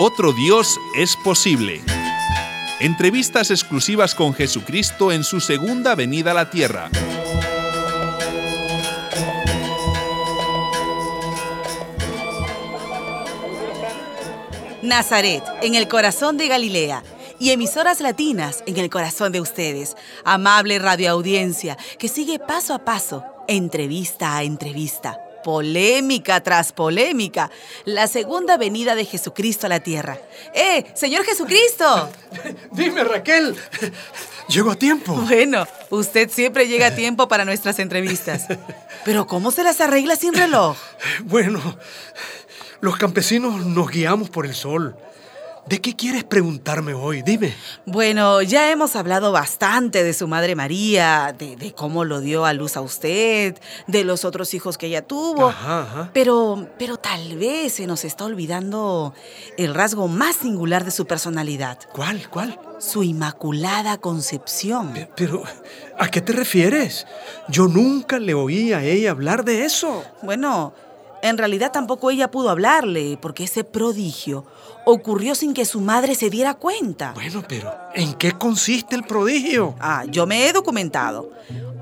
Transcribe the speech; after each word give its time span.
Otro 0.00 0.32
Dios 0.32 0.78
es 0.94 1.16
posible. 1.16 1.80
Entrevistas 2.78 3.50
exclusivas 3.50 4.14
con 4.14 4.32
Jesucristo 4.32 5.10
en 5.10 5.24
su 5.24 5.40
segunda 5.40 5.96
venida 5.96 6.30
a 6.30 6.34
la 6.34 6.50
tierra. 6.50 6.88
Nazaret, 14.82 15.42
en 15.62 15.74
el 15.74 15.88
corazón 15.88 16.36
de 16.36 16.46
Galilea, 16.46 17.02
y 17.40 17.50
emisoras 17.50 18.00
latinas 18.00 18.62
en 18.66 18.76
el 18.76 18.90
corazón 18.90 19.32
de 19.32 19.40
ustedes. 19.40 19.96
Amable 20.24 20.78
radioaudiencia 20.78 21.76
que 21.98 22.06
sigue 22.06 22.38
paso 22.38 22.72
a 22.72 22.84
paso, 22.84 23.24
entrevista 23.48 24.36
a 24.36 24.44
entrevista, 24.44 25.18
polémica 25.42 26.40
tras 26.42 26.72
polémica, 26.72 27.50
la 27.84 28.06
segunda 28.06 28.56
venida 28.56 28.94
de 28.94 29.04
Jesucristo 29.04 29.66
a 29.66 29.68
la 29.68 29.80
tierra. 29.80 30.18
¡Eh, 30.54 30.84
Señor 30.94 31.24
Jesucristo! 31.24 32.10
Dime, 32.72 33.04
Raquel, 33.04 33.56
¿llego 34.48 34.70
a 34.70 34.76
tiempo? 34.76 35.14
Bueno, 35.14 35.66
usted 35.90 36.30
siempre 36.30 36.68
llega 36.68 36.88
a 36.88 36.94
tiempo 36.94 37.28
para 37.28 37.44
nuestras 37.44 37.78
entrevistas. 37.78 38.46
Pero 39.04 39.26
¿cómo 39.26 39.50
se 39.50 39.64
las 39.64 39.80
arregla 39.80 40.16
sin 40.16 40.34
reloj? 40.34 40.76
Bueno, 41.24 41.60
los 42.80 42.96
campesinos 42.96 43.66
nos 43.66 43.90
guiamos 43.90 44.30
por 44.30 44.46
el 44.46 44.54
sol. 44.54 44.96
¿De 45.68 45.82
qué 45.82 45.94
quieres 45.94 46.24
preguntarme 46.24 46.94
hoy? 46.94 47.20
Dime. 47.20 47.54
Bueno, 47.84 48.40
ya 48.40 48.70
hemos 48.70 48.96
hablado 48.96 49.32
bastante 49.32 50.02
de 50.02 50.14
su 50.14 50.26
madre 50.26 50.54
María, 50.54 51.34
de, 51.38 51.74
cómo 51.76 52.06
lo 52.06 52.22
dio 52.22 52.46
a 52.46 52.54
luz 52.54 52.78
a 52.78 52.80
usted, 52.80 53.54
de 53.86 54.04
los 54.04 54.24
otros 54.24 54.54
hijos 54.54 54.78
que 54.78 54.86
ella 54.86 55.02
tuvo. 55.02 55.48
Ajá, 55.48 55.82
ajá. 55.82 56.10
Pero, 56.14 56.66
pero 56.78 56.96
tal 56.96 57.36
vez 57.36 57.74
se 57.74 57.86
nos 57.86 58.06
está 58.06 58.24
olvidando 58.24 59.12
el 59.58 59.74
rasgo 59.74 60.08
más 60.08 60.36
singular 60.36 60.86
de 60.86 60.90
su 60.90 61.06
personalidad. 61.06 61.78
¿Cuál? 61.92 62.30
¿Cuál? 62.30 62.58
Su 62.78 63.02
inmaculada 63.02 63.98
concepción. 63.98 64.94
Pero, 65.16 65.42
¿a 65.98 66.08
qué 66.08 66.22
te 66.22 66.32
refieres? 66.32 67.06
Yo 67.48 67.66
nunca 67.66 68.18
le 68.18 68.32
oí 68.32 68.72
a 68.72 68.82
ella 68.82 69.10
hablar 69.10 69.44
de 69.44 69.66
eso. 69.66 70.02
Bueno, 70.22 70.72
en 71.22 71.38
realidad 71.38 71.72
tampoco 71.72 72.10
ella 72.10 72.30
pudo 72.30 72.50
hablarle, 72.50 73.18
porque 73.20 73.44
ese 73.44 73.64
prodigio 73.64 74.44
ocurrió 74.84 75.34
sin 75.34 75.54
que 75.54 75.64
su 75.64 75.80
madre 75.80 76.14
se 76.14 76.30
diera 76.30 76.54
cuenta. 76.54 77.12
Bueno, 77.14 77.44
pero 77.46 77.72
¿en 77.94 78.14
qué 78.14 78.32
consiste 78.32 78.94
el 78.94 79.04
prodigio? 79.04 79.74
Ah, 79.80 80.04
yo 80.08 80.26
me 80.26 80.46
he 80.46 80.52
documentado. 80.52 81.30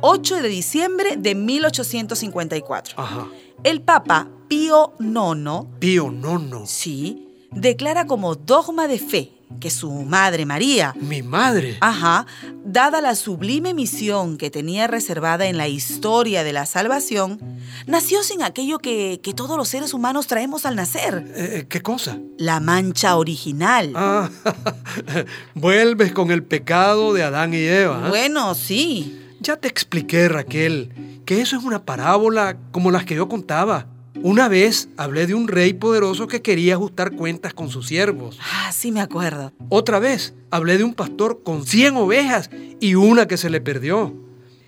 8 0.00 0.42
de 0.42 0.48
diciembre 0.48 1.16
de 1.16 1.34
1854. 1.34 2.94
Ajá. 2.96 3.28
El 3.64 3.80
Papa 3.80 4.28
Pío 4.48 4.94
IX. 4.98 5.66
Pío 5.78 6.12
IX. 6.12 6.68
Sí, 6.68 7.28
declara 7.54 8.06
como 8.06 8.34
dogma 8.34 8.88
de 8.88 8.98
fe 8.98 9.32
que 9.60 9.68
su 9.68 9.90
madre 9.90 10.46
María, 10.46 10.94
Mi 10.98 11.22
madre. 11.22 11.76
ajá, 11.82 12.24
dada 12.64 13.02
la 13.02 13.14
sublime 13.14 13.74
misión 13.74 14.38
que 14.38 14.50
tenía 14.50 14.86
reservada 14.86 15.44
en 15.46 15.58
la 15.58 15.68
historia 15.68 16.42
de 16.42 16.54
la 16.54 16.64
salvación, 16.64 17.38
nació 17.86 18.22
sin 18.22 18.42
aquello 18.42 18.78
que, 18.78 19.20
que 19.22 19.34
todos 19.34 19.58
los 19.58 19.68
seres 19.68 19.92
humanos 19.92 20.26
traemos 20.26 20.64
al 20.64 20.74
nacer, 20.76 21.30
Eh, 21.36 21.66
¿Qué 21.68 21.82
cosa? 21.82 22.18
la 22.38 22.60
mancha 22.60 23.16
original. 23.16 23.92
Ah, 23.94 24.30
vuelves 25.54 26.12
con 26.12 26.30
el 26.30 26.42
pecado 26.42 27.12
de 27.12 27.22
Adán 27.22 27.52
y 27.54 27.58
Eva. 27.58 28.06
¿eh? 28.06 28.08
Bueno, 28.08 28.54
sí. 28.54 29.18
Ya 29.40 29.56
te 29.56 29.68
expliqué, 29.68 30.28
Raquel, 30.28 30.92
que 31.26 31.40
eso 31.40 31.56
es 31.58 31.64
una 31.64 31.84
parábola 31.84 32.56
como 32.70 32.90
las 32.90 33.04
que 33.04 33.16
yo 33.16 33.28
contaba. 33.28 33.86
Una 34.14 34.48
vez 34.48 34.88
hablé 34.98 35.26
de 35.26 35.34
un 35.34 35.48
rey 35.48 35.72
poderoso 35.72 36.26
que 36.26 36.42
quería 36.42 36.74
ajustar 36.74 37.12
cuentas 37.12 37.54
con 37.54 37.70
sus 37.70 37.86
siervos. 37.86 38.38
Ah, 38.42 38.70
sí 38.72 38.92
me 38.92 39.00
acuerdo. 39.00 39.52
Otra 39.70 39.98
vez 39.98 40.34
hablé 40.50 40.76
de 40.76 40.84
un 40.84 40.94
pastor 40.94 41.42
con 41.42 41.66
100 41.66 41.96
ovejas 41.96 42.50
y 42.78 42.94
una 42.94 43.26
que 43.26 43.38
se 43.38 43.48
le 43.48 43.60
perdió. 43.60 44.14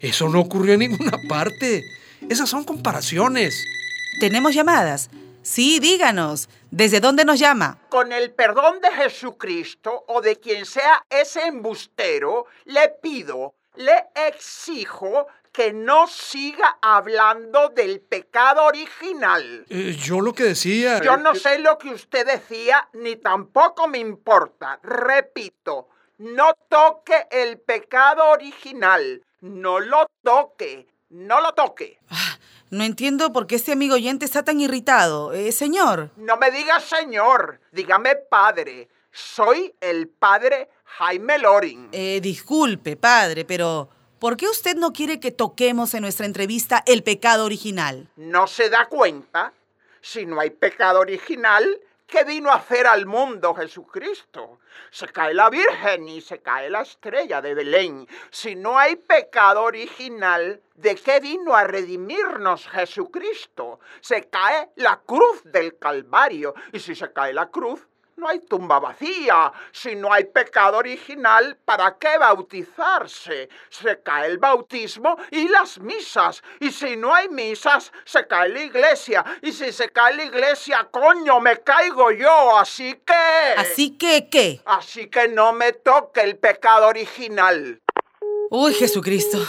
Eso 0.00 0.28
no 0.28 0.40
ocurrió 0.40 0.74
en 0.74 0.80
ninguna 0.80 1.18
parte. 1.28 1.84
Esas 2.28 2.48
son 2.48 2.64
comparaciones. 2.64 3.62
¿Tenemos 4.20 4.54
llamadas? 4.54 5.10
Sí, 5.42 5.78
díganos. 5.80 6.48
¿Desde 6.70 7.00
dónde 7.00 7.24
nos 7.24 7.38
llama? 7.38 7.78
Con 7.90 8.12
el 8.12 8.32
perdón 8.32 8.80
de 8.80 8.90
Jesucristo 9.02 10.04
o 10.08 10.22
de 10.22 10.36
quien 10.36 10.64
sea 10.66 11.04
ese 11.10 11.46
embustero, 11.46 12.46
le 12.64 12.88
pido, 13.02 13.54
le 13.76 14.06
exijo 14.14 15.26
que 15.52 15.72
no 15.72 16.06
siga 16.06 16.78
hablando 16.82 17.70
del 17.70 18.00
pecado 18.00 18.64
original. 18.64 19.64
Eh, 19.70 19.96
yo 19.98 20.20
lo 20.20 20.34
que 20.34 20.44
decía... 20.44 21.00
Yo 21.00 21.16
no 21.16 21.34
sé 21.34 21.58
lo 21.58 21.78
que 21.78 21.88
usted 21.88 22.26
decía, 22.26 22.88
ni 22.92 23.16
tampoco 23.16 23.88
me 23.88 23.98
importa. 23.98 24.78
Repito, 24.82 25.88
no 26.18 26.52
toque 26.68 27.26
el 27.30 27.58
pecado 27.58 28.28
original. 28.30 29.22
No 29.40 29.80
lo 29.80 30.10
toque. 30.22 30.86
No 31.08 31.40
lo 31.40 31.54
toque. 31.54 31.98
No 32.68 32.84
entiendo 32.84 33.32
por 33.32 33.46
qué 33.46 33.54
este 33.54 33.72
amigo 33.72 33.94
oyente 33.94 34.24
está 34.24 34.42
tan 34.42 34.60
irritado. 34.60 35.32
Eh, 35.32 35.52
señor. 35.52 36.10
No 36.16 36.36
me 36.36 36.50
diga 36.50 36.80
señor, 36.80 37.60
dígame 37.70 38.16
padre. 38.16 38.88
Soy 39.16 39.74
el 39.80 40.08
padre 40.08 40.68
Jaime 40.84 41.38
Loring. 41.38 41.88
Eh, 41.92 42.20
disculpe, 42.20 42.98
padre, 42.98 43.46
pero 43.46 43.88
¿por 44.18 44.36
qué 44.36 44.46
usted 44.46 44.76
no 44.76 44.92
quiere 44.92 45.20
que 45.20 45.30
toquemos 45.30 45.94
en 45.94 46.02
nuestra 46.02 46.26
entrevista 46.26 46.82
el 46.84 47.02
pecado 47.02 47.46
original? 47.46 48.10
¿No 48.16 48.46
se 48.46 48.68
da 48.68 48.90
cuenta? 48.90 49.54
Si 50.02 50.26
no 50.26 50.38
hay 50.38 50.50
pecado 50.50 51.00
original, 51.00 51.80
¿qué 52.06 52.24
vino 52.24 52.50
a 52.50 52.56
hacer 52.56 52.86
al 52.86 53.06
mundo 53.06 53.54
Jesucristo? 53.54 54.60
Se 54.90 55.08
cae 55.08 55.32
la 55.32 55.48
Virgen 55.48 56.06
y 56.10 56.20
se 56.20 56.40
cae 56.40 56.68
la 56.68 56.82
estrella 56.82 57.40
de 57.40 57.54
Belén. 57.54 58.06
Si 58.30 58.54
no 58.54 58.78
hay 58.78 58.96
pecado 58.96 59.62
original, 59.62 60.60
¿de 60.74 60.94
qué 60.94 61.20
vino 61.20 61.54
a 61.54 61.64
redimirnos 61.64 62.68
Jesucristo? 62.68 63.80
Se 64.02 64.28
cae 64.28 64.72
la 64.76 65.00
cruz 65.06 65.40
del 65.44 65.78
Calvario. 65.78 66.54
Y 66.70 66.80
si 66.80 66.94
se 66.94 67.10
cae 67.14 67.32
la 67.32 67.48
cruz, 67.48 67.80
no 68.16 68.28
hay 68.28 68.40
tumba 68.40 68.80
vacía. 68.80 69.52
Si 69.72 69.94
no 69.94 70.12
hay 70.12 70.24
pecado 70.24 70.78
original, 70.78 71.58
¿para 71.64 71.96
qué 71.98 72.16
bautizarse? 72.18 73.48
Se 73.68 74.00
cae 74.02 74.26
el 74.30 74.38
bautismo 74.38 75.16
y 75.30 75.48
las 75.48 75.78
misas. 75.78 76.42
Y 76.60 76.70
si 76.70 76.96
no 76.96 77.14
hay 77.14 77.28
misas, 77.28 77.92
se 78.04 78.26
cae 78.26 78.48
la 78.48 78.62
iglesia. 78.62 79.24
Y 79.42 79.52
si 79.52 79.70
se 79.70 79.90
cae 79.90 80.16
la 80.16 80.24
iglesia, 80.24 80.88
coño, 80.90 81.40
me 81.40 81.58
caigo 81.58 82.10
yo. 82.10 82.56
Así 82.58 82.94
que... 83.04 83.54
Así 83.56 83.90
que, 83.90 84.28
¿qué? 84.30 84.62
Así 84.64 85.08
que 85.08 85.28
no 85.28 85.52
me 85.52 85.72
toque 85.72 86.22
el 86.22 86.36
pecado 86.36 86.88
original. 86.88 87.80
Uy, 88.50 88.72
Jesucristo. 88.74 89.44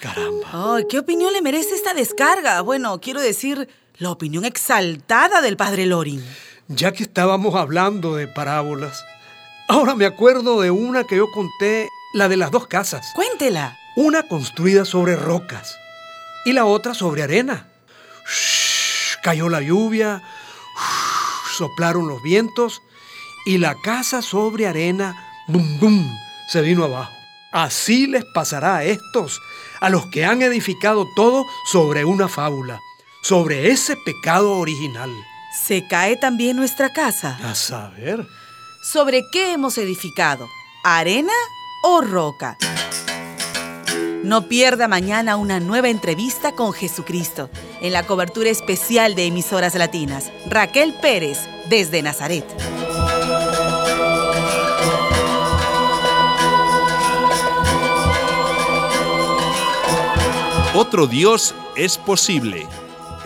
Caramba. 0.00 0.74
Ay, 0.74 0.86
¿qué 0.88 0.98
opinión 0.98 1.32
le 1.32 1.42
merece 1.42 1.74
esta 1.74 1.94
descarga? 1.94 2.62
Bueno, 2.62 2.98
quiero 3.00 3.20
decir, 3.20 3.68
la 3.98 4.10
opinión 4.10 4.44
exaltada 4.44 5.40
del 5.40 5.56
padre 5.56 5.86
Loring. 5.86 6.47
Ya 6.68 6.92
que 6.92 7.02
estábamos 7.02 7.54
hablando 7.54 8.14
de 8.14 8.28
parábolas, 8.28 9.02
ahora 9.68 9.94
me 9.94 10.04
acuerdo 10.04 10.60
de 10.60 10.70
una 10.70 11.04
que 11.04 11.16
yo 11.16 11.30
conté, 11.32 11.88
la 12.12 12.28
de 12.28 12.36
las 12.36 12.50
dos 12.50 12.66
casas. 12.66 13.10
Cuéntela. 13.14 13.78
Una 13.96 14.28
construida 14.28 14.84
sobre 14.84 15.16
rocas 15.16 15.78
y 16.44 16.52
la 16.52 16.66
otra 16.66 16.92
sobre 16.92 17.22
arena. 17.22 17.66
Shhh, 18.26 19.18
cayó 19.22 19.48
la 19.48 19.62
lluvia, 19.62 20.22
shhh, 20.76 21.56
soplaron 21.56 22.06
los 22.06 22.22
vientos 22.22 22.82
y 23.46 23.56
la 23.56 23.74
casa 23.80 24.20
sobre 24.20 24.66
arena, 24.66 25.16
bum, 25.48 25.80
bum, 25.80 26.18
se 26.50 26.60
vino 26.60 26.84
abajo. 26.84 27.12
Así 27.50 28.06
les 28.06 28.24
pasará 28.34 28.76
a 28.76 28.84
estos, 28.84 29.40
a 29.80 29.88
los 29.88 30.06
que 30.06 30.26
han 30.26 30.42
edificado 30.42 31.06
todo 31.16 31.46
sobre 31.72 32.04
una 32.04 32.28
fábula, 32.28 32.78
sobre 33.22 33.70
ese 33.70 33.96
pecado 33.96 34.52
original. 34.52 35.10
¿Se 35.50 35.86
cae 35.86 36.16
también 36.16 36.56
nuestra 36.56 36.92
casa? 36.92 37.38
A 37.42 37.54
saber. 37.54 38.26
¿Sobre 38.82 39.24
qué 39.32 39.52
hemos 39.52 39.78
edificado? 39.78 40.46
¿Arena 40.84 41.32
o 41.82 42.00
roca? 42.00 42.56
No 44.24 44.48
pierda 44.48 44.88
mañana 44.88 45.36
una 45.36 45.58
nueva 45.58 45.88
entrevista 45.88 46.52
con 46.52 46.72
Jesucristo 46.72 47.48
en 47.80 47.92
la 47.92 48.06
cobertura 48.06 48.50
especial 48.50 49.14
de 49.14 49.26
emisoras 49.26 49.74
latinas. 49.74 50.30
Raquel 50.46 50.94
Pérez, 51.00 51.38
desde 51.68 52.02
Nazaret. 52.02 52.44
Otro 60.74 61.06
Dios 61.06 61.54
es 61.74 61.96
posible 61.96 62.66